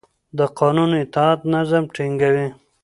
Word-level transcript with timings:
د 0.37 0.39
قانون 0.59 0.91
اطاعت 1.03 1.39
نظم 1.53 1.83
ټینګوي 1.93 2.47